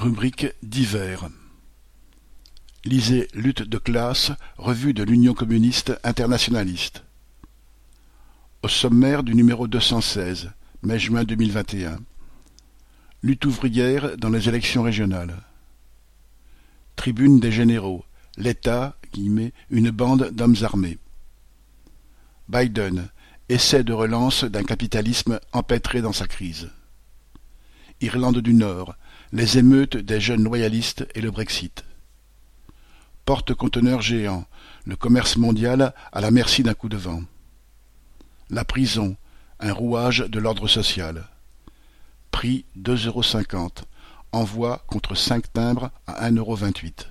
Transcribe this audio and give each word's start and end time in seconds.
Rubrique 0.00 0.54
divers. 0.62 1.28
Lisez 2.86 3.28
Lutte 3.34 3.64
de 3.64 3.76
classe, 3.76 4.32
revue 4.56 4.94
de 4.94 5.02
l'Union 5.02 5.34
communiste 5.34 5.92
internationaliste. 6.04 7.04
Au 8.62 8.68
sommaire 8.68 9.22
du 9.22 9.34
numéro 9.34 9.68
deux 9.68 9.78
cent 9.78 10.00
seize, 10.00 10.52
mai-juin 10.80 11.24
deux 11.24 11.34
mille 11.34 11.52
vingt 11.52 11.74
et 11.74 11.84
un. 11.84 11.98
Lutte 13.22 13.44
ouvrière 13.44 14.16
dans 14.16 14.30
les 14.30 14.48
élections 14.48 14.82
régionales. 14.82 15.36
Tribune 16.96 17.38
des 17.38 17.52
généraux. 17.52 18.06
L'État, 18.38 18.96
une 19.18 19.90
bande 19.90 20.30
d'hommes 20.30 20.56
armés. 20.62 20.96
Biden. 22.48 23.10
Essai 23.50 23.84
de 23.84 23.92
relance 23.92 24.44
d'un 24.44 24.64
capitalisme 24.64 25.40
empêtré 25.52 26.00
dans 26.00 26.14
sa 26.14 26.26
crise. 26.26 26.70
Irlande 28.02 28.38
du 28.38 28.54
Nord. 28.54 28.94
Les 29.32 29.58
émeutes 29.58 29.98
des 29.98 30.20
jeunes 30.20 30.42
loyalistes 30.42 31.06
et 31.14 31.20
le 31.20 31.30
Brexit. 31.30 31.84
Porte-conteneurs 33.26 34.00
géant. 34.00 34.46
Le 34.86 34.96
commerce 34.96 35.36
mondial 35.36 35.94
à 36.10 36.22
la 36.22 36.30
merci 36.30 36.62
d'un 36.62 36.72
coup 36.72 36.88
de 36.88 36.96
vent. 36.96 37.22
La 38.48 38.64
prison. 38.64 39.16
Un 39.60 39.74
rouage 39.74 40.20
de 40.20 40.38
l'ordre 40.38 40.66
social. 40.66 41.28
Prix 42.30 42.64
deux 42.74 43.06
euros 43.06 43.22
cinquante. 43.22 43.84
Envoi 44.32 44.82
contre 44.86 45.14
cinq 45.14 45.52
timbres 45.52 45.90
à 46.06 46.24
un 46.24 46.34
euro 46.34 46.54
vingt-huit. 46.54 47.09